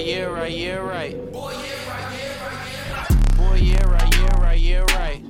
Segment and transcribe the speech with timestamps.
[0.00, 1.12] Boy, yeah, right, yeah, right.
[1.30, 1.90] Boy, yeah,
[3.84, 5.20] right, yeah, right, yeah, right.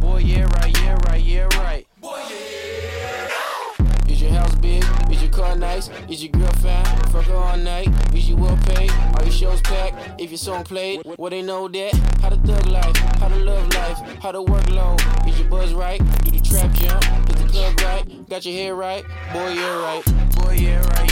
[0.00, 1.86] Boy, yeah, right, yeah, right, yeah, right.
[2.00, 3.28] Boy, yeah,
[3.76, 4.82] right, Is your house big?
[5.10, 5.90] Is your car nice?
[6.08, 6.86] Is your girl fine?
[7.10, 7.90] Fuck her all night.
[8.14, 8.90] Is you well paid?
[8.90, 10.18] Are your shows packed?
[10.18, 11.92] If your song played, what they know that.
[12.22, 12.96] How to thug life?
[13.20, 13.98] How to love life?
[14.22, 14.96] How to work low?
[15.28, 16.00] Is your buzz right?
[16.24, 17.04] Do the trap jump?
[17.28, 18.26] Is the club right?
[18.30, 19.04] Got your hair right?
[19.34, 20.02] Boy, you're right.
[20.36, 21.05] Boy, yeah, right.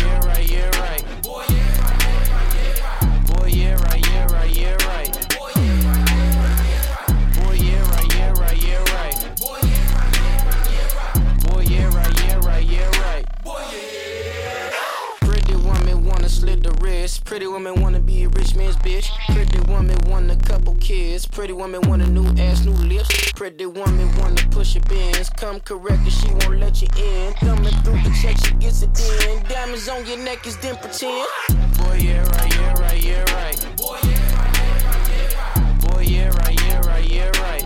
[17.34, 19.10] Pretty woman wanna be a rich man's bitch.
[19.34, 21.26] Pretty woman want a couple kids.
[21.26, 23.32] Pretty woman want a new ass, new lips.
[23.32, 25.30] Pretty woman wanna push your bins.
[25.30, 27.32] Come correct and she won't let you in.
[27.32, 29.42] Coming through the check, she gets it in.
[29.48, 31.26] Diamonds on your neck is then pretend.
[31.76, 33.76] Boy, yeah, right, yeah, right, yeah, right.
[33.78, 35.80] Boy, yeah, right, yeah, right, yeah, right.
[35.80, 37.63] Boy, yeah, right, yeah, right, yeah, right.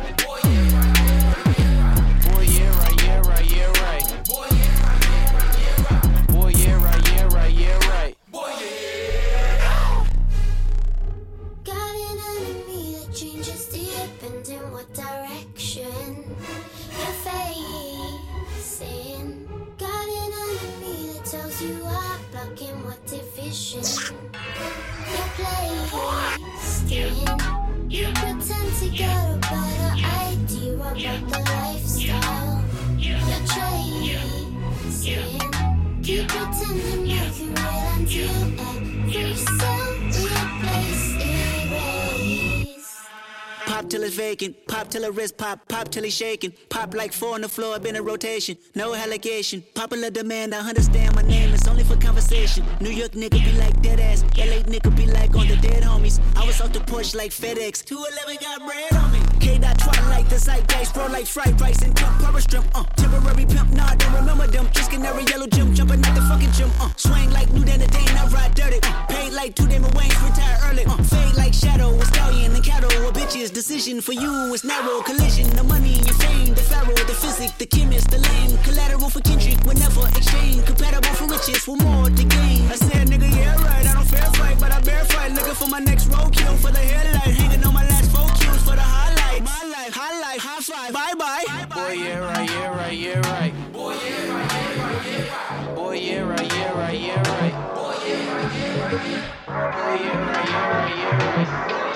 [43.89, 44.55] Till it's vacant.
[44.67, 46.53] Pop till a wrist pop, pop till he's shaking.
[46.69, 48.57] Pop like four on the floor, been in rotation.
[48.75, 49.65] No allegation.
[49.75, 52.65] Popular demand, I understand my name, it's only for conversation.
[52.81, 54.23] New York nigga be like dead ass.
[54.37, 56.21] LA nigga be like on the dead homies.
[56.37, 57.85] I was off the porch like FedEx.
[57.85, 59.21] 211 got bread on me.
[59.41, 62.65] K dot twilight, the zeitgeist, roll like fried rice and cup power strip.
[62.75, 64.69] Uh, temporary pimp, nah, don't remember them.
[64.73, 66.71] Just canary yellow gym, jumping out the fucking gym.
[66.81, 68.81] Uh, swing like new than a day, I ride dirty.
[68.83, 70.85] Uh, paid like two Damon Wayans, retire early.
[70.85, 74.53] Uh, fade like shadow, a stallion and cattle, a bitch's decision for you.
[74.53, 78.59] It's narrow collision, the money your fame, the pharaoh, the physic, the chemist, the lame.
[78.65, 80.67] Collateral for Kendrick, whenever exchange.
[80.67, 82.67] Compatible for riches, for more to gain.
[82.67, 83.87] I said, nigga, yeah, right.
[83.87, 85.31] I don't fair fight, but I bear fight.
[85.31, 87.37] Looking for my next roadkill for the headlight.
[87.39, 89.45] Hanging on my last four kills for the highlight.
[89.45, 91.45] My life, high life, high five, bye bye.
[91.73, 93.73] Boy, yeah, right, yeah, right, yeah, right.
[93.73, 95.75] Boy, yeah, right, yeah, right, yeah, right.
[95.77, 97.55] Boy, yeah, right, yeah, right, yeah, right.
[97.79, 99.23] Boy, yeah, right, yeah, right, yeah.
[99.47, 101.88] Boy, yeah, right, yeah, right, yeah, right.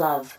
[0.00, 0.38] Love.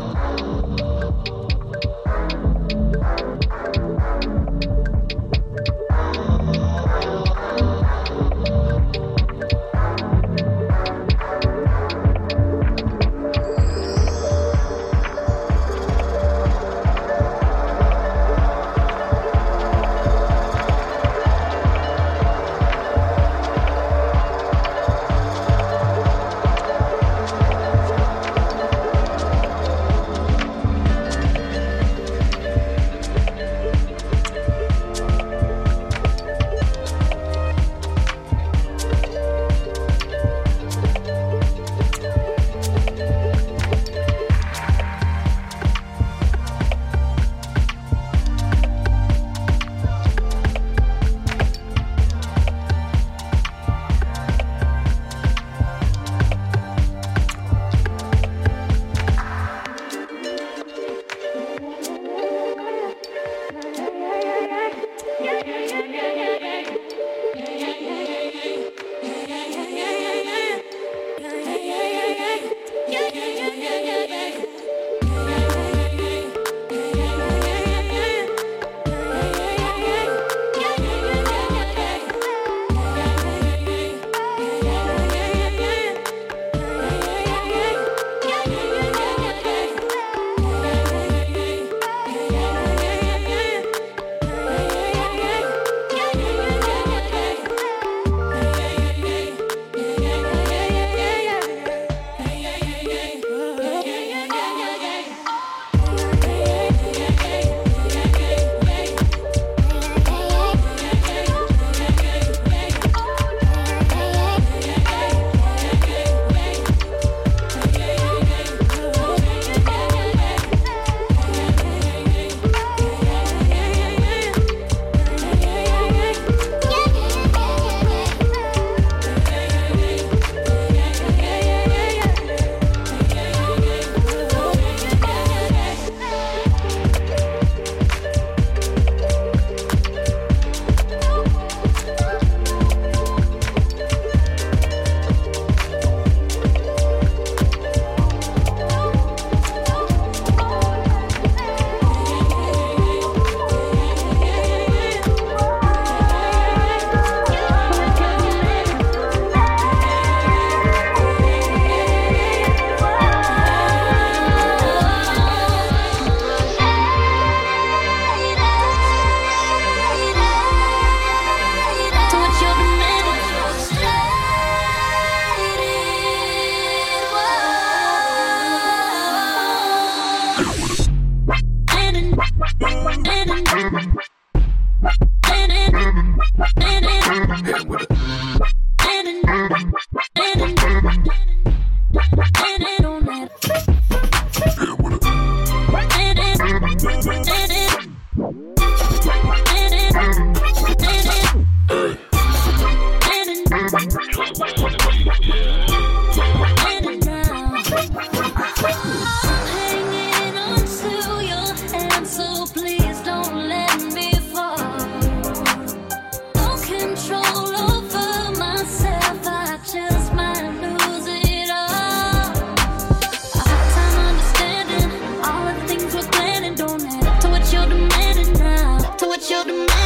[229.41, 229.80] space outside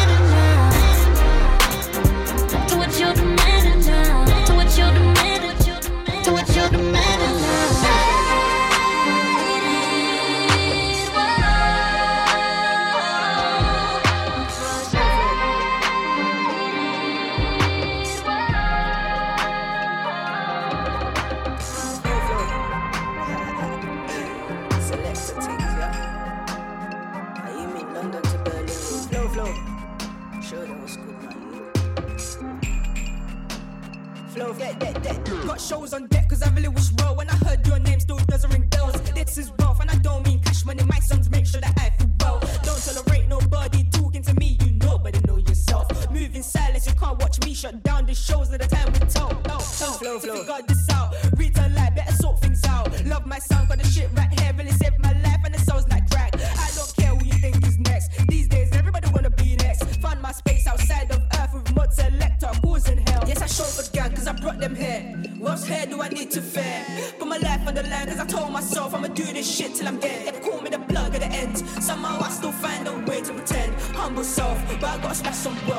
[69.85, 70.33] till I'm dead.
[70.33, 71.57] They call me the plug at the end.
[71.57, 73.73] Somehow I still find a way to pretend.
[73.93, 75.74] Humble self, but I gotta smash some work.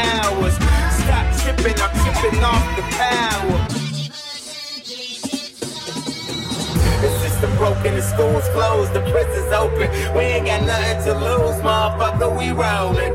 [0.00, 0.54] Hours.
[1.00, 3.58] Stop tripping, I'm tripping off the power.
[7.00, 9.88] The system broken, the school's closed, the prison's open.
[10.14, 13.14] We ain't got nothing to lose, motherfucker, we rollin'.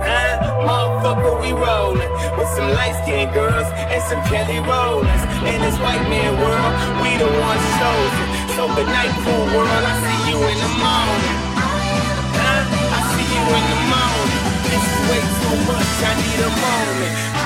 [0.00, 0.64] Huh?
[0.64, 5.22] Motherfucker, we rollin' with some light skinned girls and some Kelly Rollins.
[5.44, 8.26] In this white man world, we the ones chosen.
[8.56, 11.36] So good night, cool world, I see you in the morning.
[12.40, 12.96] Huh?
[12.96, 13.75] I see you in the.
[14.66, 17.45] This is way too much, I need a moment.